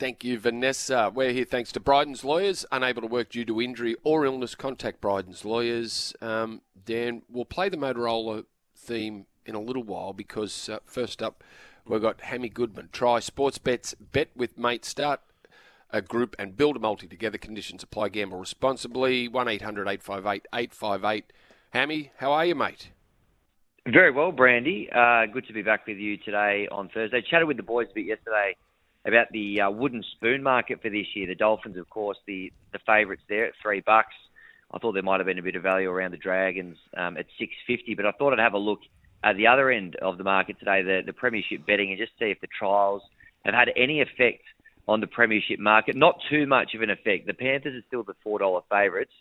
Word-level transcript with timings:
Thank 0.00 0.24
you, 0.24 0.38
Vanessa. 0.38 1.12
We're 1.14 1.32
here 1.32 1.44
thanks 1.44 1.72
to 1.72 1.78
Bryden's 1.78 2.24
Lawyers. 2.24 2.64
Unable 2.72 3.02
to 3.02 3.06
work 3.06 3.28
due 3.28 3.44
to 3.44 3.60
injury 3.60 3.96
or 4.02 4.24
illness, 4.24 4.54
contact 4.54 5.02
Bryden's 5.02 5.44
Lawyers. 5.44 6.14
Um, 6.22 6.62
Dan, 6.86 7.20
we'll 7.28 7.44
play 7.44 7.68
the 7.68 7.76
Motorola 7.76 8.46
theme 8.74 9.26
in 9.44 9.54
a 9.54 9.60
little 9.60 9.82
while 9.82 10.14
because 10.14 10.70
uh, 10.70 10.78
first 10.86 11.22
up, 11.22 11.44
we've 11.84 12.00
got 12.00 12.22
Hammy 12.22 12.48
Goodman. 12.48 12.88
Try 12.92 13.20
sports 13.20 13.58
bets, 13.58 13.92
bet 13.92 14.30
with 14.34 14.56
mate, 14.56 14.86
start 14.86 15.20
a 15.90 16.00
group 16.00 16.34
and 16.38 16.56
build 16.56 16.76
a 16.76 16.80
multi 16.80 17.06
together. 17.06 17.36
Conditions 17.36 17.82
apply. 17.82 18.08
Gamble 18.08 18.38
responsibly. 18.38 19.28
1 19.28 19.48
800 19.48 19.86
858 19.86 20.46
858. 20.54 21.30
Hammy, 21.74 22.10
how 22.16 22.32
are 22.32 22.46
you, 22.46 22.54
mate? 22.54 22.88
Very 23.86 24.12
well, 24.12 24.32
Brandy. 24.32 24.88
Uh, 24.90 25.26
good 25.26 25.46
to 25.48 25.52
be 25.52 25.60
back 25.60 25.86
with 25.86 25.98
you 25.98 26.16
today 26.16 26.68
on 26.72 26.88
Thursday. 26.88 27.20
Chatted 27.20 27.46
with 27.46 27.58
the 27.58 27.62
boys 27.62 27.88
a 27.90 27.94
bit 27.94 28.06
yesterday 28.06 28.56
about 29.04 29.26
the 29.32 29.62
uh, 29.62 29.70
wooden 29.70 30.02
spoon 30.16 30.42
market 30.42 30.82
for 30.82 30.90
this 30.90 31.06
year. 31.14 31.26
The 31.26 31.34
Dolphins, 31.34 31.76
of 31.76 31.88
course, 31.88 32.18
the 32.26 32.52
the 32.72 32.78
favourites 32.86 33.22
there 33.28 33.46
at 33.46 33.54
three 33.62 33.80
bucks. 33.80 34.14
I 34.72 34.78
thought 34.78 34.92
there 34.92 35.02
might 35.02 35.18
have 35.18 35.26
been 35.26 35.38
a 35.38 35.42
bit 35.42 35.56
of 35.56 35.62
value 35.62 35.90
around 35.90 36.12
the 36.12 36.16
Dragons 36.16 36.76
um, 36.96 37.16
at 37.16 37.26
six 37.38 37.52
fifty, 37.66 37.94
but 37.94 38.06
I 38.06 38.12
thought 38.12 38.32
I'd 38.32 38.38
have 38.38 38.54
a 38.54 38.58
look 38.58 38.80
at 39.22 39.36
the 39.36 39.46
other 39.48 39.70
end 39.70 39.96
of 39.96 40.18
the 40.18 40.24
market 40.24 40.58
today, 40.58 40.82
the 40.82 41.02
the 41.04 41.12
Premiership 41.12 41.66
betting, 41.66 41.90
and 41.90 41.98
just 41.98 42.12
see 42.18 42.26
if 42.26 42.40
the 42.40 42.46
trials 42.46 43.02
have 43.44 43.54
had 43.54 43.70
any 43.76 44.00
effect 44.00 44.42
on 44.86 45.00
the 45.00 45.06
Premiership 45.06 45.58
market. 45.58 45.96
Not 45.96 46.20
too 46.28 46.46
much 46.46 46.74
of 46.74 46.82
an 46.82 46.90
effect. 46.90 47.26
The 47.26 47.34
Panthers 47.34 47.74
are 47.74 47.86
still 47.86 48.02
the 48.02 48.14
four 48.22 48.38
dollar 48.38 48.60
favourites. 48.70 49.12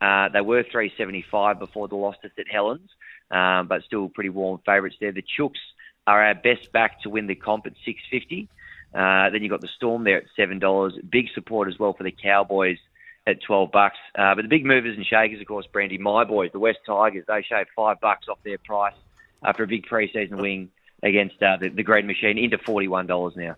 Uh, 0.00 0.28
they 0.28 0.40
were 0.40 0.64
three 0.70 0.92
seventy 0.98 1.24
five 1.30 1.58
before 1.58 1.88
the 1.88 1.96
loss 1.96 2.16
to 2.22 2.30
St 2.36 2.48
Helens, 2.50 2.90
um, 3.30 3.66
but 3.68 3.82
still 3.84 4.08
pretty 4.08 4.30
warm 4.30 4.60
favourites 4.66 4.96
there. 5.00 5.12
The 5.12 5.24
Chooks 5.38 5.60
are 6.06 6.22
our 6.22 6.34
best 6.34 6.72
back 6.72 7.02
to 7.02 7.10
win 7.10 7.26
the 7.26 7.34
comp 7.34 7.66
at 7.66 7.72
six 7.84 8.00
fifty. 8.10 8.48
Uh, 8.96 9.28
then 9.30 9.42
you've 9.42 9.50
got 9.50 9.60
the 9.60 9.68
Storm 9.76 10.04
there 10.04 10.18
at 10.18 10.24
seven 10.34 10.58
dollars. 10.58 10.94
Big 11.10 11.26
support 11.34 11.68
as 11.68 11.78
well 11.78 11.92
for 11.92 12.04
the 12.04 12.10
Cowboys 12.10 12.78
at 13.26 13.42
twelve 13.42 13.70
bucks. 13.70 13.98
Uh, 14.18 14.34
but 14.34 14.42
the 14.42 14.48
big 14.48 14.64
movers 14.64 14.96
and 14.96 15.04
shakers, 15.04 15.40
of 15.40 15.46
course, 15.46 15.66
Brandy, 15.70 15.98
my 15.98 16.24
boys, 16.24 16.50
the 16.52 16.58
West 16.58 16.78
Tigers, 16.86 17.24
they 17.28 17.42
shaved 17.42 17.68
five 17.76 18.00
bucks 18.00 18.26
off 18.28 18.38
their 18.44 18.58
price 18.58 18.94
after 19.42 19.64
a 19.64 19.66
big 19.66 19.84
preseason 19.86 20.40
win 20.40 20.70
against 21.02 21.42
uh, 21.42 21.58
the, 21.60 21.68
the 21.68 21.82
Green 21.82 22.06
Machine 22.06 22.38
into 22.38 22.56
forty 22.58 22.88
one 22.88 23.06
dollars 23.06 23.34
now. 23.36 23.56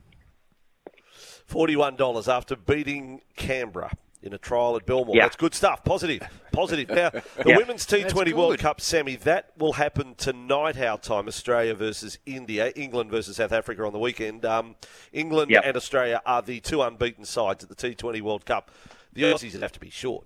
Forty 1.47 1.77
one 1.77 1.97
dollars 1.97 2.28
after 2.28 2.56
beating 2.56 3.23
Canberra 3.36 3.92
in 4.22 4.33
a 4.33 4.38
trial 4.38 4.77
at 4.77 4.84
Belmore. 4.84 5.14
Yeah. 5.14 5.22
That's 5.22 5.36
good 5.36 5.55
stuff. 5.55 5.84
Positive. 5.84 6.22
Positive. 6.52 6.88
Now, 6.88 7.11
the 7.11 7.22
Yeah. 7.47 7.56
Women's 7.56 7.86
T20 7.86 8.33
World. 8.33 8.58
Cup 8.58 8.80
semi, 8.80 9.16
that 9.16 9.52
will 9.56 9.74
happen 9.74 10.14
tonight, 10.16 10.77
our 10.78 10.98
time. 10.98 11.28
Australia 11.28 11.74
versus 11.74 12.19
India. 12.27 12.72
England 12.74 13.11
versus 13.11 13.36
South 13.36 13.52
Africa 13.52 13.84
on 13.84 13.92
the 13.92 13.98
weekend. 13.98 14.44
Um, 14.44 14.74
England 15.12 15.50
Yep. 15.50 15.62
and 15.64 15.77
Australia 15.77 16.20
are 16.27 16.42
the 16.42 16.61
two 16.61 16.83
unbeaten 16.83 17.24
sides 17.24 17.62
at 17.62 17.70
the 17.70 17.77
T20 17.77 18.20
World 18.20 18.44
Cup. 18.44 18.70
The 19.12 19.22
Aussies 19.22 19.52
would 19.52 19.62
have 19.62 19.72
to 19.72 19.80
be 19.80 19.91
short. 19.91 20.24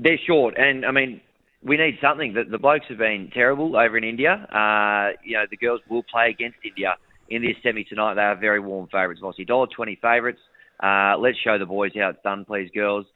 They're 0.00 0.18
short, 0.18 0.56
and 0.56 0.86
I 0.86 0.92
mean, 0.92 1.20
we 1.62 1.76
need 1.76 1.98
something. 2.00 2.32
The, 2.32 2.44
the 2.44 2.58
blokes 2.58 2.86
have 2.88 2.98
been 2.98 3.30
terrible 3.34 3.76
over 3.76 3.96
in 3.98 4.04
India. 4.04 4.32
Uh, 4.52 5.16
you 5.24 5.34
know, 5.36 5.44
the 5.50 5.56
girls 5.56 5.80
will 5.88 6.04
play 6.04 6.30
against 6.30 6.58
India 6.64 6.94
in 7.28 7.42
this 7.42 7.56
semi 7.64 7.82
tonight. 7.84 8.14
They 8.14 8.20
are 8.22 8.36
very 8.36 8.60
warm 8.60 8.86
favourites. 8.86 9.20
Aussie 9.22 9.46
dollar 9.46 9.66
twenty 9.66 9.96
favourites. 10.00 10.38
Uh, 10.82 11.16
let's 11.18 11.38
show 11.38 11.58
the 11.58 11.66
boys 11.66 11.92
how 11.94 12.10
it's 12.10 12.22
done, 12.22 12.44
please, 12.44 12.70
girls. 12.74 13.06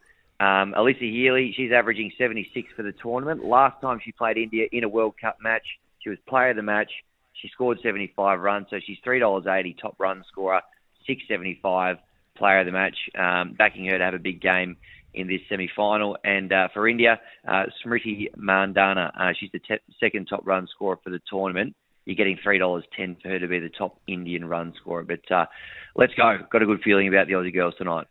Um, 0.41 0.75
Alyssa 0.77 1.01
Healy, 1.01 1.53
she's 1.57 1.71
averaging 1.73 2.11
76 2.19 2.69
for 2.75 2.83
the 2.83 2.93
tournament. 2.93 3.45
Last 3.45 3.81
time 3.81 4.01
she 4.05 4.13
played 4.13 4.37
India 4.37 4.67
in 4.73 4.83
a 4.83 4.89
World 4.89 5.15
Cup 5.21 5.39
match, 5.41 5.63
she 6.01 6.11
was 6.11 6.19
player 6.27 6.51
of 6.51 6.57
the 6.57 6.63
match. 6.63 6.91
She 7.35 7.49
scored 7.49 7.79
75 7.83 8.41
runs, 8.41 8.67
so 8.71 8.79
she's 8.85 8.99
$3.80 9.07 9.79
top 9.81 9.95
run 9.99 10.25
scorer, 10.31 10.61
675 11.07 11.99
player 12.37 12.61
of 12.61 12.67
the 12.67 12.73
match, 12.73 12.97
um, 13.17 13.55
backing 13.57 13.87
her 13.87 13.99
to 13.99 14.05
have 14.05 14.15
a 14.15 14.19
big 14.19 14.41
game 14.41 14.77
in 15.15 15.29
this 15.29 15.41
semi-final. 15.49 16.17
And 16.25 16.53
uh, 16.53 16.69
for 16.73 16.89
India, 16.89 17.21
uh, 17.47 17.65
Smriti 17.85 18.35
Mandhana, 18.37 19.13
uh, 19.19 19.33
she's 19.39 19.51
the 19.53 19.61
te- 19.61 19.83
second 20.01 20.27
top 20.27 20.47
run 20.47 20.67
scorer 20.75 20.99
for 21.03 21.11
the 21.11 21.21
tournament. 21.29 21.75
You're 22.05 22.17
getting 22.17 22.39
three 22.43 22.59
dollars 22.59 22.85
ten 22.97 23.17
for 23.23 23.29
her 23.29 23.39
to 23.39 23.47
be 23.47 23.61
the 23.61 23.69
top 23.69 24.01
Indian 24.07 24.45
run 24.45 24.75
scorer. 24.81 25.05
But 25.05 25.31
uh, 25.31 25.47
let's 25.95 26.15
go. 26.15 26.39
Got 26.51 26.63
a 26.63 26.67
good 26.67 26.83
feeling 26.83 27.09
about 27.09 27.27
the 27.29 27.35
Aussie 27.35 27.53
girls 27.55 27.75
tonight. 27.79 28.07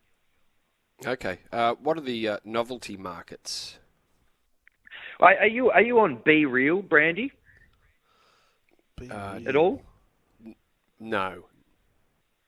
Okay. 1.05 1.39
Uh, 1.51 1.73
what 1.81 1.97
are 1.97 2.01
the 2.01 2.27
uh, 2.27 2.37
novelty 2.45 2.95
markets? 2.95 3.79
Are, 5.19 5.35
are 5.35 5.47
you 5.47 5.71
are 5.71 5.81
you 5.81 5.99
on 5.99 6.17
BeReal, 6.17 6.87
Brandy, 6.87 7.31
Uh, 9.09 9.39
at 9.45 9.55
all? 9.55 9.81
No. 10.99 11.45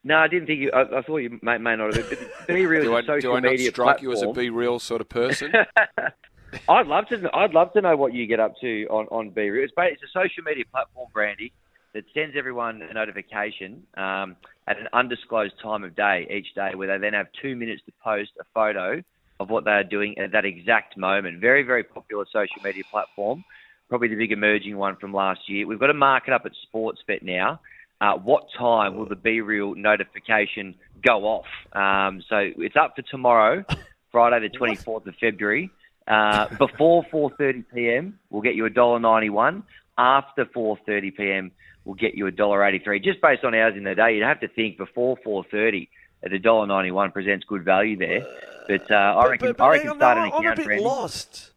No, 0.05 0.17
I 0.17 0.27
didn't 0.27 0.47
think 0.47 0.59
you. 0.59 0.71
I, 0.71 0.99
I 0.99 1.01
thought 1.01 1.17
you 1.17 1.39
may, 1.41 1.57
may 1.57 1.75
not 1.75 1.95
have. 1.95 2.09
But 2.09 2.19
BeReal 2.47 2.83
Do 2.83 2.93
I, 2.95 2.99
is 2.99 3.03
a 3.03 3.07
social 3.07 3.31
do 3.31 3.37
I 3.37 3.39
not 3.39 3.51
media 3.51 3.69
strike 3.71 4.01
you 4.01 4.11
as 4.11 4.21
a 4.21 4.27
BeReal 4.27 4.79
sort 4.81 5.01
of 5.01 5.09
person? 5.09 5.51
I'd 6.69 6.87
love 6.87 7.07
to. 7.07 7.29
I'd 7.33 7.53
love 7.53 7.73
to 7.73 7.81
know 7.81 7.95
what 7.95 8.13
you 8.13 8.27
get 8.27 8.39
up 8.39 8.53
to 8.61 8.85
on 8.89 9.07
on 9.07 9.31
BeReal. 9.31 9.63
It's, 9.63 9.73
it's 9.77 10.03
a 10.03 10.07
social 10.07 10.43
media 10.43 10.63
platform, 10.71 11.09
Brandy, 11.13 11.51
that 11.93 12.03
sends 12.13 12.35
everyone 12.37 12.81
a 12.81 12.93
notification 12.93 13.83
um, 13.97 14.35
at 14.67 14.77
an 14.79 14.87
undisclosed 14.93 15.53
time 15.61 15.83
of 15.83 15.95
day 15.95 16.27
each 16.29 16.53
day, 16.55 16.75
where 16.75 16.87
they 16.87 16.97
then 16.97 17.13
have 17.13 17.27
two 17.41 17.55
minutes 17.55 17.81
to 17.85 17.91
post 18.03 18.31
a 18.39 18.43
photo 18.53 19.01
of 19.39 19.49
what 19.49 19.65
they 19.65 19.71
are 19.71 19.83
doing 19.83 20.17
at 20.17 20.31
that 20.31 20.45
exact 20.45 20.97
moment. 20.97 21.39
Very, 21.39 21.63
very 21.63 21.83
popular 21.83 22.25
social 22.31 22.61
media 22.63 22.83
platform. 22.91 23.43
Probably 23.89 24.07
the 24.07 24.15
big 24.15 24.31
emerging 24.31 24.77
one 24.77 24.95
from 24.95 25.13
last 25.13 25.41
year. 25.47 25.67
We've 25.67 25.79
got 25.79 25.87
to 25.87 25.93
mark 25.93 26.23
it 26.27 26.33
up 26.33 26.45
at 26.45 26.51
Sportsbet 26.73 27.21
now. 27.21 27.59
Uh, 28.01 28.15
what 28.17 28.43
time 28.57 28.95
will 28.95 29.07
the 29.07 29.15
BeReal 29.15 29.75
notification 29.75 30.75
go 31.05 31.25
off? 31.25 31.45
Um, 31.73 32.23
so 32.27 32.49
it's 32.57 32.75
up 32.75 32.95
for 32.95 33.01
tomorrow, 33.03 33.63
Friday 34.11 34.47
the 34.47 34.57
24th 34.57 35.05
of 35.05 35.15
February. 35.19 35.69
Uh, 36.07 36.47
before 36.57 37.03
4:30 37.11 37.63
p.m., 37.73 38.19
we'll 38.29 38.41
get 38.41 38.55
you 38.55 38.65
a 38.65 38.69
dollar 38.69 38.99
ninety-one. 38.99 39.63
After 39.97 40.45
4:30 40.45 41.15
p.m., 41.15 41.51
we'll 41.85 41.95
get 41.95 42.15
you 42.15 42.27
a 42.27 42.31
dollar 42.31 42.63
eighty-three. 42.65 42.99
Just 42.99 43.21
based 43.21 43.43
on 43.43 43.53
hours 43.55 43.75
in 43.77 43.83
the 43.83 43.95
day, 43.95 44.15
you'd 44.15 44.23
have 44.23 44.39
to 44.41 44.47
think 44.47 44.77
before 44.77 45.17
4:30 45.25 45.87
at 46.23 46.33
a 46.33 46.39
dollar 46.39 46.67
ninety-one 46.67 47.11
presents 47.11 47.45
good 47.45 47.63
value 47.63 47.97
there. 47.97 48.25
But 48.67 48.89
uh, 48.91 48.95
I 48.95 49.27
reckon 49.29 49.49
But- 49.49 49.57
but 49.57 49.63
I 49.65 49.69
reckon 49.71 49.89
on, 49.91 49.95
start 49.97 50.17
no, 50.17 50.23
an 50.23 50.31
I'm 50.33 50.45
a 50.45 50.51
account, 50.51 50.67
bit 50.67 50.81
lost. 50.81 51.51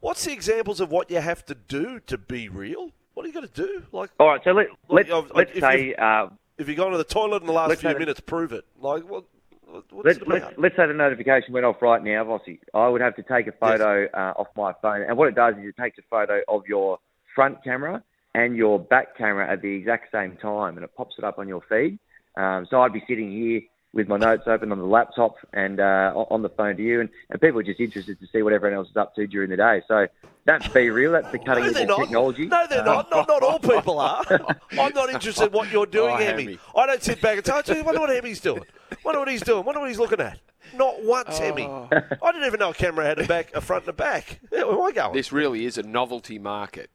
What's 0.00 0.24
the 0.24 0.32
examples 0.32 0.80
of 0.80 0.90
what 0.90 1.10
you 1.10 1.18
have 1.20 1.44
to 1.46 1.54
do 1.54 2.00
to 2.06 2.16
be 2.16 2.48
real? 2.48 2.90
What 3.12 3.24
are 3.24 3.28
you 3.28 3.34
going 3.34 3.48
to 3.48 3.52
do? 3.52 3.82
Like, 3.92 4.08
All 4.18 4.28
right, 4.28 4.40
so 4.42 4.52
let, 4.52 4.68
Look, 4.88 5.08
let's 5.08 5.34
let's 5.34 5.50
if 5.52 5.60
say 5.60 5.94
uh, 5.94 6.28
if 6.56 6.68
you 6.68 6.74
go 6.74 6.88
to 6.88 6.96
the 6.96 7.04
toilet 7.04 7.42
in 7.42 7.46
the 7.46 7.52
last 7.52 7.78
few 7.80 7.98
minutes, 7.98 8.20
prove 8.20 8.52
it. 8.52 8.64
Like, 8.80 9.02
what? 9.08 9.24
What- 9.70 9.84
What's 9.92 10.18
let's 10.58 10.76
say 10.76 10.86
the 10.86 10.94
notification 10.94 11.52
went 11.52 11.66
off 11.66 11.80
right 11.82 12.02
now, 12.02 12.24
Vossi. 12.24 12.58
I 12.74 12.88
would 12.88 13.00
have 13.00 13.16
to 13.16 13.22
take 13.22 13.46
a 13.46 13.52
photo 13.52 14.06
uh, 14.12 14.34
off 14.36 14.48
my 14.56 14.72
phone, 14.82 15.02
and 15.02 15.16
what 15.16 15.28
it 15.28 15.34
does 15.34 15.54
is 15.56 15.64
it 15.64 15.76
takes 15.76 15.98
a 15.98 16.02
photo 16.10 16.40
of 16.48 16.66
your 16.66 16.98
front 17.34 17.62
camera 17.62 18.02
and 18.34 18.56
your 18.56 18.78
back 18.78 19.16
camera 19.16 19.48
at 19.50 19.62
the 19.62 19.72
exact 19.72 20.12
same 20.12 20.36
time, 20.36 20.76
and 20.76 20.84
it 20.84 20.90
pops 20.96 21.16
it 21.18 21.24
up 21.24 21.38
on 21.38 21.48
your 21.48 21.60
feed. 21.68 21.98
Um, 22.36 22.66
so 22.70 22.80
I'd 22.80 22.92
be 22.92 23.02
sitting 23.08 23.30
here 23.30 23.60
with 23.92 24.06
my 24.06 24.16
notes 24.16 24.44
open 24.46 24.70
on 24.70 24.78
the 24.78 24.84
laptop 24.84 25.34
and 25.52 25.80
uh, 25.80 26.12
on 26.14 26.26
on 26.30 26.42
the 26.42 26.48
phone 26.50 26.76
to 26.76 26.82
you, 26.82 27.00
and, 27.00 27.08
and 27.30 27.40
people 27.40 27.58
are 27.60 27.64
just 27.64 27.80
interested 27.80 28.18
to 28.20 28.26
see 28.32 28.42
what 28.42 28.52
everyone 28.52 28.76
else 28.76 28.88
is 28.88 28.96
up 28.96 29.14
to 29.16 29.26
during 29.26 29.50
the 29.50 29.56
day. 29.56 29.82
So 29.88 30.06
that's 30.50 30.68
be 30.68 30.90
real. 30.90 31.12
That's 31.12 31.30
the 31.30 31.38
cutting 31.38 31.64
No, 31.64 31.68
edge 31.68 31.74
they're 31.74 31.82
of 31.84 31.88
not. 31.88 31.98
technology. 32.00 32.46
No, 32.46 32.66
they're 32.68 32.84
not. 32.84 33.10
not. 33.10 33.28
Not 33.28 33.42
all 33.42 33.58
people 33.58 33.98
are. 34.00 34.24
I'm 34.72 34.92
not 34.94 35.10
interested 35.10 35.46
in 35.46 35.52
what 35.52 35.70
you're 35.70 35.86
doing, 35.86 36.14
Oh, 36.14 36.16
Hemi. 36.16 36.42
Hemi. 36.44 36.58
I 36.76 36.86
don't 36.86 37.02
sit 37.02 37.20
back 37.20 37.36
and 37.38 37.46
say, 37.66 37.78
"I 37.78 37.82
wonder 37.82 38.00
what 38.00 38.10
Hemi's 38.10 38.40
doing. 38.40 38.62
Wonder 39.04 39.20
what 39.20 39.28
he's 39.28 39.42
doing. 39.42 39.64
Wonder 39.64 39.80
what 39.80 39.88
he's 39.88 39.98
looking 39.98 40.20
at." 40.20 40.38
Not 40.74 41.02
once, 41.04 41.38
Hemi. 41.38 41.64
Oh. 41.64 41.88
I 41.92 42.32
didn't 42.32 42.46
even 42.46 42.60
know 42.60 42.70
a 42.70 42.74
camera 42.74 43.04
had 43.04 43.18
a 43.18 43.26
back, 43.26 43.50
a 43.54 43.60
front, 43.60 43.84
and 43.84 43.90
a 43.90 43.92
back. 43.92 44.40
Where 44.50 44.62
am 44.66 44.82
I 44.82 44.92
going? 44.92 45.14
this 45.14 45.32
really 45.32 45.64
is 45.64 45.78
a 45.78 45.82
novelty 45.82 46.38
market. 46.38 46.90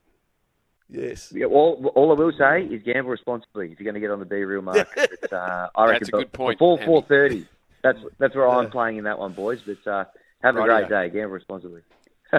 Yes. 0.89 1.31
Yeah, 1.35 1.47
all, 1.47 1.91
all 1.95 2.11
I 2.11 2.13
will 2.15 2.31
say 2.37 2.63
is 2.63 2.83
gamble 2.83 3.09
responsibly 3.09 3.71
if 3.71 3.79
you're 3.79 3.85
going 3.91 3.95
to 3.95 3.99
get 3.99 4.11
on 4.11 4.19
the 4.19 4.25
BeReal 4.25 4.63
market. 4.63 4.87
But, 5.21 5.33
uh, 5.33 5.69
I 5.75 5.85
reckon 5.87 5.99
That's 6.01 6.09
a 6.09 6.11
good 6.11 6.31
point, 6.31 6.59
before 6.59 6.73
Andy. 6.77 6.85
four 6.85 7.01
thirty. 7.03 7.47
That's 7.83 7.99
that's 8.19 8.35
where 8.35 8.47
I'm 8.47 8.69
playing 8.69 8.97
in 8.97 9.03
that 9.05 9.17
one, 9.19 9.33
boys. 9.33 9.61
But 9.65 9.85
uh, 9.91 10.05
have 10.43 10.55
a 10.55 10.59
Rightio. 10.59 10.87
great 10.87 10.89
day. 10.89 11.09
Gamble 11.09 11.33
responsibly. 11.33 11.81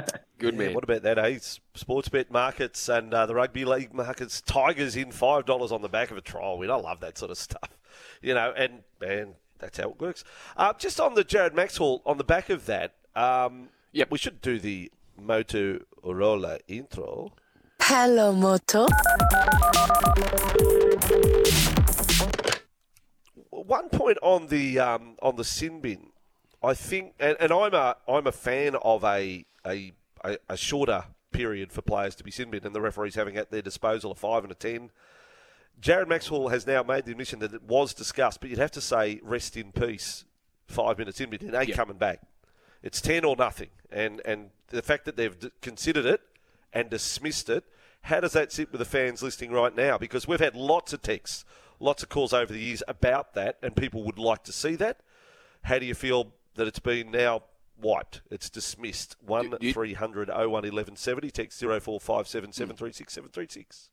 Good 0.38 0.54
Yeah, 0.54 0.58
man. 0.60 0.74
what 0.74 0.84
about 0.84 1.02
that, 1.02 1.18
eh? 1.18 1.38
Sportsbet 1.74 2.30
markets 2.30 2.88
and 2.88 3.12
uh, 3.14 3.26
the 3.26 3.34
rugby 3.34 3.64
league 3.64 3.94
markets. 3.94 4.40
Tigers 4.42 4.96
in 4.96 5.10
five 5.12 5.46
dollars 5.46 5.72
on 5.72 5.82
the 5.82 5.88
back 5.88 6.10
of 6.10 6.16
a 6.16 6.20
trial 6.20 6.58
win. 6.58 6.70
I 6.70 6.74
love 6.76 7.00
that 7.00 7.16
sort 7.18 7.30
of 7.30 7.38
stuff, 7.38 7.70
you 8.22 8.34
know. 8.34 8.52
And 8.56 8.82
and 9.00 9.34
that's 9.58 9.78
how 9.78 9.90
it 9.90 10.00
works. 10.00 10.24
Uh, 10.56 10.72
just 10.74 11.00
on 11.00 11.14
the 11.14 11.24
Jared 11.24 11.54
Maxwell, 11.54 12.02
on 12.04 12.18
the 12.18 12.24
back 12.24 12.50
of 12.50 12.66
that, 12.66 12.94
um, 13.14 13.70
Yep. 13.92 14.10
we 14.10 14.18
should 14.18 14.40
do 14.42 14.58
the 14.58 14.90
Moto 15.18 15.80
Motorola 16.04 16.58
intro. 16.68 17.32
Hello, 17.80 18.32
Moto. 18.32 18.86
One 23.50 23.88
point 23.88 24.18
on 24.22 24.46
the 24.48 24.78
um, 24.78 25.16
on 25.22 25.36
the 25.36 25.44
sin 25.44 25.80
bin, 25.80 26.08
I 26.62 26.74
think, 26.74 27.14
and, 27.20 27.36
and 27.40 27.52
I'm 27.52 27.74
a 27.74 27.96
I'm 28.08 28.26
a 28.26 28.32
fan 28.32 28.74
of 28.76 29.04
a, 29.04 29.44
a 29.66 29.92
a 30.48 30.56
shorter 30.56 31.04
period 31.32 31.72
for 31.72 31.82
players 31.82 32.14
to 32.16 32.24
be 32.24 32.30
sin 32.30 32.50
bin, 32.50 32.64
and 32.64 32.74
the 32.74 32.80
referees 32.80 33.14
having 33.14 33.36
at 33.36 33.50
their 33.50 33.62
disposal 33.62 34.12
a 34.12 34.14
five 34.14 34.42
and 34.42 34.50
a 34.52 34.54
ten. 34.54 34.90
Jared 35.80 36.08
Maxwell 36.08 36.48
has 36.48 36.66
now 36.66 36.82
made 36.82 37.04
the 37.04 37.12
admission 37.12 37.38
that 37.40 37.52
it 37.52 37.62
was 37.62 37.92
discussed, 37.92 38.40
but 38.40 38.48
you'd 38.48 38.58
have 38.58 38.70
to 38.72 38.80
say 38.80 39.20
rest 39.22 39.56
in 39.56 39.72
peace. 39.72 40.24
Five 40.66 40.98
minutes 40.98 41.20
in, 41.20 41.30
but 41.30 41.42
it 41.42 41.54
ain't 41.54 41.68
Yeah. 41.68 41.76
coming 41.76 41.98
back. 41.98 42.20
It's 42.82 43.00
ten 43.00 43.24
or 43.24 43.36
nothing, 43.36 43.68
and 43.90 44.20
and 44.24 44.50
the 44.68 44.82
fact 44.82 45.04
that 45.04 45.16
they've 45.16 45.38
d- 45.38 45.50
considered 45.60 46.06
it 46.06 46.20
and 46.72 46.90
dismissed 46.90 47.48
it. 47.48 47.64
How 48.02 48.20
does 48.20 48.32
that 48.32 48.52
sit 48.52 48.72
with 48.72 48.78
the 48.78 48.84
fans 48.84 49.22
listening 49.22 49.52
right 49.52 49.74
now? 49.74 49.98
Because 49.98 50.26
we've 50.26 50.40
had 50.40 50.54
lots 50.56 50.92
of 50.92 51.02
texts, 51.02 51.44
lots 51.80 52.02
of 52.02 52.08
calls 52.08 52.32
over 52.32 52.52
the 52.52 52.58
years 52.60 52.82
about 52.88 53.34
that, 53.34 53.58
and 53.62 53.76
people 53.76 54.02
would 54.04 54.18
like 54.18 54.42
to 54.44 54.52
see 54.52 54.74
that. 54.76 55.00
How 55.62 55.78
do 55.78 55.86
you 55.86 55.94
feel 55.94 56.32
that 56.56 56.66
it's 56.66 56.78
been 56.78 57.10
now 57.10 57.42
wiped? 57.80 58.22
It's 58.30 58.50
dismissed. 58.50 59.16
One 59.24 59.54
you- 59.60 59.72
three 59.72 59.94
hundred 59.94 60.30
oh 60.32 60.48
one 60.48 60.64
eleven 60.64 60.96
seventy. 60.96 61.30
Text 61.30 61.58
zero 61.58 61.80
four 61.80 62.00
five 62.00 62.26
seven 62.28 62.52
seven 62.52 62.76
three 62.76 62.92
six 62.92 63.12
seven 63.12 63.30
three 63.30 63.48
six. 63.48 63.90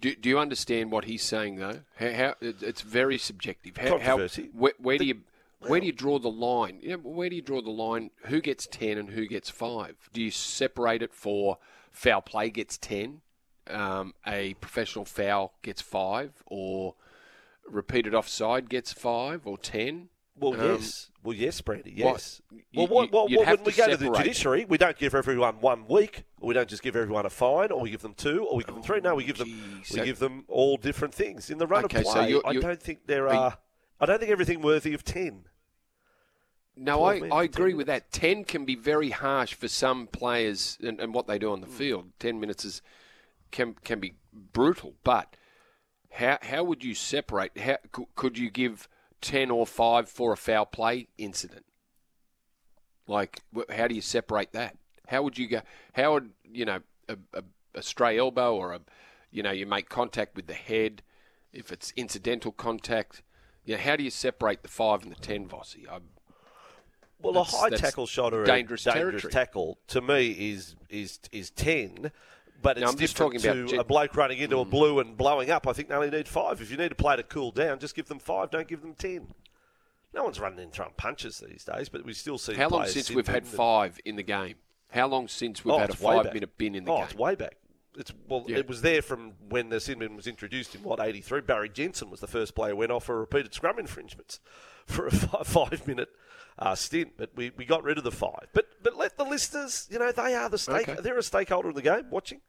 Do, 0.00 0.14
do 0.16 0.28
you 0.28 0.38
understand 0.38 0.90
what 0.90 1.04
he's 1.04 1.22
saying 1.22 1.56
though? 1.56 1.80
How, 1.96 2.12
how 2.12 2.34
it's 2.40 2.80
very 2.80 3.18
subjective. 3.18 3.76
How, 3.76 3.98
how 3.98 4.16
Controversy. 4.16 4.50
where, 4.52 4.72
where 4.78 4.98
do 4.98 5.04
you 5.04 5.20
where 5.60 5.78
do 5.78 5.86
you 5.86 5.92
draw 5.92 6.18
the 6.18 6.30
line? 6.30 6.80
Yeah, 6.82 6.96
where 6.96 7.30
do 7.30 7.36
you 7.36 7.42
draw 7.42 7.62
the 7.62 7.70
line? 7.70 8.10
Who 8.26 8.40
gets 8.40 8.66
ten 8.66 8.98
and 8.98 9.10
who 9.10 9.26
gets 9.26 9.48
five? 9.48 9.94
Do 10.12 10.20
you 10.20 10.32
separate 10.32 11.02
it 11.02 11.14
for 11.14 11.58
foul 11.92 12.20
play 12.20 12.50
gets 12.50 12.76
ten, 12.78 13.20
um, 13.68 14.14
a 14.26 14.54
professional 14.54 15.04
foul 15.04 15.54
gets 15.62 15.80
five, 15.80 16.32
or 16.46 16.96
repeated 17.68 18.12
offside 18.12 18.68
gets 18.68 18.92
five 18.92 19.46
or 19.46 19.56
ten? 19.56 20.08
Well, 20.36 20.54
Um, 20.54 20.60
yes. 20.80 21.10
Well, 21.22 21.34
yes, 21.36 21.60
Brandy. 21.60 21.92
Yes. 21.94 22.40
you- 22.50 22.62
well, 22.74 22.86
what, 22.88 23.12
what, 23.12 23.30
what, 23.30 23.46
when 23.46 23.64
we 23.64 23.72
go 23.72 23.88
to 23.88 23.96
the 23.96 24.10
judiciary, 24.10 24.64
we 24.64 24.78
don't 24.78 24.96
give 24.98 25.14
everyone 25.14 25.60
one 25.60 25.86
week, 25.86 26.24
or 26.40 26.48
we 26.48 26.54
don't 26.54 26.68
just 26.68 26.82
give 26.82 26.96
everyone 26.96 27.26
a 27.26 27.30
fine, 27.30 27.70
or 27.70 27.80
we 27.80 27.90
give 27.90 28.02
them 28.02 28.14
two, 28.14 28.44
or 28.46 28.56
we 28.56 28.64
give 28.64 28.74
them 28.74 28.82
three. 28.82 29.00
No, 29.00 29.14
we 29.14 29.24
give 29.24 29.38
them 29.38 29.48
we 29.78 29.84
so- 29.84 30.04
give 30.04 30.18
them 30.18 30.44
all 30.48 30.76
different 30.76 31.14
things 31.14 31.50
in 31.50 31.58
the 31.58 31.66
run 31.66 31.84
Okay, 31.84 31.98
of 32.00 32.06
so 32.06 32.12
play. 32.14 32.30
you're- 32.30 32.42
I 32.44 32.52
you're- 32.52 32.62
don't 32.66 32.82
think 32.82 33.06
there 33.06 33.28
are 33.28 33.34
are. 33.34 33.58
I 34.00 34.06
don't 34.06 34.18
think 34.18 34.32
everything 34.32 34.62
worthy 34.62 34.94
of 34.94 35.04
ten. 35.04 35.44
No, 36.74 37.04
I, 37.04 37.18
I 37.30 37.42
agree 37.44 37.74
with 37.74 37.86
that. 37.88 38.10
10 38.12 38.44
can 38.44 38.64
be 38.64 38.74
very 38.74 39.10
harsh 39.10 39.52
for 39.52 39.68
some 39.68 40.06
players 40.06 40.78
and, 40.82 40.98
and 41.00 41.12
what 41.12 41.26
they 41.26 41.38
do 41.38 41.52
on 41.52 41.60
the 41.60 41.66
field. 41.66 42.12
10 42.18 42.40
minutes 42.40 42.64
is 42.64 42.80
can 43.50 43.74
can 43.84 44.00
be 44.00 44.14
brutal, 44.32 44.94
but 45.04 45.36
how 46.12 46.38
how 46.40 46.64
would 46.64 46.82
you 46.82 46.94
separate? 46.94 47.56
How 47.58 47.76
could 48.14 48.38
you 48.38 48.50
give 48.50 48.88
10 49.22 49.50
or 49.50 49.66
5 49.66 50.08
for 50.08 50.32
a 50.32 50.36
foul 50.36 50.66
play 50.66 51.08
incident? 51.16 51.64
Like 53.06 53.40
how 53.74 53.88
do 53.88 53.94
you 53.94 54.02
separate 54.02 54.52
that? 54.52 54.76
How 55.08 55.22
would 55.22 55.38
you 55.38 55.48
go 55.48 55.62
how 55.94 56.14
would, 56.14 56.30
you 56.50 56.64
know, 56.64 56.80
a, 57.08 57.16
a, 57.32 57.42
a 57.74 57.82
stray 57.82 58.18
elbow 58.18 58.54
or 58.54 58.72
a 58.72 58.80
you 59.30 59.42
know, 59.42 59.50
you 59.50 59.66
make 59.66 59.88
contact 59.88 60.36
with 60.36 60.46
the 60.46 60.54
head 60.54 61.02
if 61.52 61.72
it's 61.72 61.92
incidental 61.96 62.52
contact, 62.52 63.22
you 63.64 63.76
know, 63.76 63.82
how 63.82 63.96
do 63.96 64.02
you 64.02 64.10
separate 64.10 64.62
the 64.62 64.68
5 64.68 65.02
and 65.02 65.12
the 65.12 65.16
10, 65.16 65.48
Vossi? 65.48 65.88
I, 65.88 65.98
Well, 67.20 67.38
a 67.38 67.44
high 67.44 67.70
tackle 67.70 68.06
shot 68.06 68.34
or 68.34 68.44
dangerous 68.44 68.86
a 68.86 68.92
dangerous 68.92 69.22
territory. 69.22 69.32
tackle 69.32 69.78
to 69.88 70.00
me 70.00 70.30
is 70.30 70.76
is 70.88 71.20
is 71.30 71.50
ten. 71.50 72.10
But 72.62 72.76
No, 72.78 72.84
it's 72.84 72.92
I'm 72.92 72.98
just 72.98 73.16
different 73.16 73.42
talking 73.42 73.66
to 73.66 73.70
gen- 73.70 73.80
a 73.80 73.84
bloke 73.84 74.16
running 74.16 74.38
into 74.38 74.58
a 74.60 74.64
blue 74.64 75.00
and 75.00 75.16
blowing 75.16 75.50
up. 75.50 75.66
I 75.66 75.72
think 75.72 75.88
they 75.88 75.94
only 75.96 76.10
need 76.10 76.28
five. 76.28 76.60
If 76.62 76.70
you 76.70 76.76
need 76.76 76.92
a 76.92 76.94
player 76.94 77.16
to 77.16 77.22
cool 77.24 77.50
down, 77.50 77.78
just 77.80 77.94
give 77.96 78.06
them 78.06 78.18
five. 78.20 78.50
Don't 78.50 78.68
give 78.68 78.80
them 78.82 78.94
ten. 78.94 79.34
No 80.14 80.24
one's 80.24 80.38
running 80.38 80.58
in 80.60 80.70
throwing 80.70 80.92
punches 80.96 81.38
these 81.38 81.64
days, 81.64 81.88
but 81.88 82.04
we 82.04 82.12
still 82.12 82.38
see. 82.38 82.54
How 82.54 82.68
long 82.68 82.86
since 82.86 83.10
we've 83.10 83.26
had 83.26 83.46
five 83.46 83.98
in 84.04 84.16
the 84.16 84.22
game? 84.22 84.54
How 84.90 85.08
long 85.08 85.26
since 85.26 85.64
we've 85.64 85.74
Oh, 85.74 85.78
had 85.78 85.90
a 85.90 85.96
five 85.96 86.24
back. 86.24 86.34
minute 86.34 86.56
bin 86.58 86.74
in 86.74 86.84
the 86.84 86.92
oh, 86.92 86.96
game? 86.98 87.04
it's 87.04 87.14
way 87.14 87.34
back. 87.34 87.56
It's 87.96 88.12
well, 88.28 88.44
Yeah. 88.46 88.58
it 88.58 88.68
was 88.68 88.82
there 88.82 89.02
from 89.02 89.32
when 89.48 89.68
the 89.70 89.80
sin 89.80 89.98
bin 89.98 90.14
was 90.16 90.26
introduced 90.26 90.74
in 90.74 90.82
what 90.82 91.00
eighty 91.00 91.20
three. 91.20 91.40
Barry 91.40 91.68
Jensen 91.68 92.10
was 92.10 92.20
the 92.20 92.26
first 92.26 92.54
player 92.54 92.70
who 92.72 92.76
went 92.76 92.92
off 92.92 93.04
for 93.04 93.18
repeated 93.20 93.52
scrum 93.54 93.78
infringements 93.78 94.38
for 94.86 95.06
a 95.06 95.10
fi- 95.10 95.42
five 95.44 95.86
minute 95.86 96.10
uh, 96.58 96.74
stint, 96.74 97.14
but 97.16 97.30
we, 97.34 97.50
we 97.56 97.64
got 97.64 97.82
rid 97.82 97.96
of 97.98 98.04
the 98.04 98.12
five. 98.12 98.48
But 98.52 98.66
but 98.82 98.96
let 98.96 99.16
the 99.16 99.24
listeners, 99.24 99.88
you 99.90 99.98
know, 99.98 100.12
they 100.12 100.34
are 100.34 100.48
the 100.50 100.58
stake. 100.58 100.88
Okay. 100.90 101.00
They're 101.02 101.18
a 101.18 101.22
stakeholder 101.22 101.70
in 101.70 101.74
the 101.74 101.82
game, 101.82 102.04
watching 102.10 102.40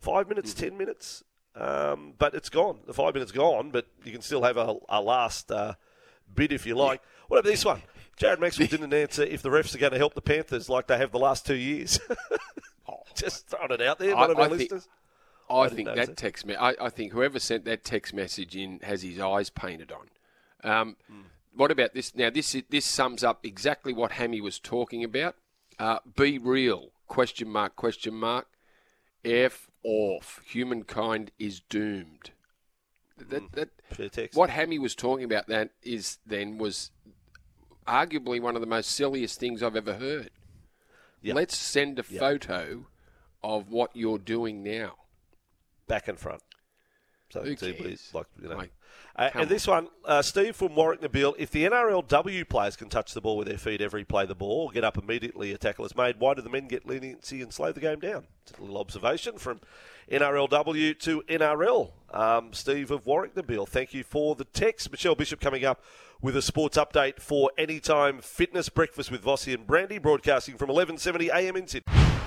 five 0.00 0.28
minutes, 0.28 0.52
Mm-hmm. 0.54 0.64
ten 0.68 0.78
minutes. 0.78 1.22
Um, 1.54 2.12
but 2.18 2.34
it's 2.34 2.50
gone. 2.50 2.80
The 2.86 2.92
five 2.92 3.14
minutes 3.14 3.32
gone, 3.32 3.70
but 3.70 3.86
you 4.04 4.12
can 4.12 4.20
still 4.20 4.42
have 4.42 4.56
a, 4.58 4.76
a 4.90 5.00
last 5.00 5.50
uh, 5.50 5.74
bid 6.34 6.52
if 6.52 6.66
you 6.66 6.74
like. 6.74 7.00
What 7.28 7.38
about 7.38 7.48
this 7.50 7.64
one? 7.64 7.82
Jared 8.18 8.40
Maxwell 8.40 8.68
didn't 8.70 8.92
answer 8.92 9.22
if 9.22 9.40
the 9.42 9.48
refs 9.48 9.74
are 9.74 9.78
going 9.78 9.92
to 9.92 9.98
help 9.98 10.14
the 10.14 10.20
Panthers 10.20 10.68
like 10.68 10.86
they 10.86 10.98
have 10.98 11.12
the 11.12 11.18
last 11.18 11.46
two 11.46 11.54
years. 11.56 11.98
Just 13.14 13.46
throwing 13.48 13.70
it 13.72 13.80
out 13.82 13.98
there, 13.98 14.14
I- 14.14 14.20
one 14.20 14.30
of 14.30 14.38
I 14.38 14.42
our 14.42 14.48
think- 14.50 14.60
listeners. 14.60 14.88
I 15.48 15.68
didn't 15.68 15.76
think 15.76 15.94
that 15.94 16.16
text 16.16 16.44
me. 16.44 16.56
I, 16.56 16.74
I 16.80 16.90
think 16.90 17.12
whoever 17.12 17.38
sent 17.38 17.64
that 17.66 17.84
text 17.84 18.12
message 18.12 18.56
in 18.56 18.80
has 18.82 19.02
his 19.02 19.20
eyes 19.20 19.48
painted 19.48 19.92
on. 19.92 20.08
Um, 20.68 20.96
Hmm. 21.08 21.20
What 21.54 21.70
about 21.70 21.94
this? 21.94 22.14
Now 22.14 22.28
this 22.30 22.54
this 22.68 22.84
sums 22.84 23.24
up 23.24 23.46
exactly 23.46 23.94
what 23.94 24.10
Hammy 24.12 24.40
was 24.42 24.58
talking 24.58 25.02
about. 25.04 25.36
Uh, 25.78 26.00
be 26.16 26.36
real? 26.36 26.90
Question 27.06 27.48
mark? 27.48 27.76
Question 27.76 28.14
mark? 28.14 28.46
F 29.24 29.70
off. 29.86 30.42
Humankind 30.44 31.30
is 31.38 31.60
doomed. 31.60 32.30
That, 33.16 33.42
hmm. 33.42 33.46
that, 33.52 33.68
Fair 33.90 34.28
what 34.34 34.50
Hammy 34.50 34.78
was 34.78 34.94
talking 34.94 35.24
about 35.24 35.46
that 35.46 35.70
is 35.82 36.18
then 36.26 36.58
was 36.58 36.90
arguably 37.86 38.40
one 38.40 38.56
of 38.56 38.60
the 38.60 38.66
most 38.66 38.90
silliest 38.90 39.38
things 39.38 39.62
I've 39.62 39.76
ever 39.76 39.94
heard. 39.94 40.30
Yep. 41.22 41.36
Let's 41.36 41.56
send 41.56 41.98
a 41.98 42.04
Yep. 42.08 42.20
photo 42.20 42.86
of 43.42 43.70
what 43.70 43.94
you're 43.94 44.18
doing 44.18 44.62
now. 44.62 44.96
back 45.86 46.08
and 46.08 46.18
front. 46.18 46.42
So 47.30 47.42
Who 47.42 47.50
it's 47.50 47.62
easily, 47.62 47.88
cares? 47.88 48.10
like 48.14 48.26
you 48.40 48.48
know. 48.48 48.56
Like, 48.56 48.72
Uh, 49.16 49.30
and 49.34 49.48
this 49.48 49.66
one, 49.66 49.88
uh, 50.04 50.22
Steve 50.22 50.54
from 50.54 50.74
Warwick 50.74 51.00
Nabil. 51.00 51.34
If 51.38 51.50
the 51.50 51.64
NRLW 51.64 52.48
players 52.48 52.76
can 52.76 52.88
touch 52.88 53.14
the 53.14 53.20
ball 53.20 53.36
with 53.36 53.48
their 53.48 53.58
feet 53.58 53.80
every 53.80 54.04
play 54.04 54.26
the 54.26 54.34
ball, 54.34 54.68
get 54.70 54.84
up 54.84 54.96
immediately 54.98 55.52
a 55.52 55.58
tackle 55.58 55.84
is 55.86 55.96
made, 55.96 56.20
why 56.20 56.34
do 56.34 56.42
the 56.42 56.50
men 56.50 56.68
get 56.68 56.86
leniency 56.86 57.40
and 57.42 57.52
slow 57.52 57.72
the 57.72 57.80
game 57.80 57.98
down? 57.98 58.26
It's 58.42 58.56
a 58.58 58.60
little 58.60 58.78
observation 58.78 59.38
from 59.38 59.60
NRLW 60.10 60.98
to 61.00 61.22
NRL. 61.28 61.92
Um, 62.10 62.52
Steve 62.52 62.90
of 62.90 63.06
Warwick 63.06 63.34
Nabil, 63.34 63.66
thank 63.68 63.92
you 63.92 64.04
for 64.04 64.34
the 64.34 64.44
text. 64.44 64.90
Michelle 64.90 65.14
Bishop 65.14 65.40
coming 65.40 65.64
up 65.64 65.82
with 66.22 66.36
a 66.36 66.42
sports 66.42 66.76
update 66.78 67.18
for 67.20 67.50
Anytime 67.58 68.20
Fitness 68.20 68.68
Breakfast 68.68 69.10
with 69.10 69.22
Vossi 69.24 69.52
and 69.52 69.66
Brandy, 69.66 69.98
broadcasting 69.98 70.56
from 70.56 70.68
1170 70.68 71.30
AM 71.30 71.56
in 71.56 71.66
Sydney. 71.66 71.92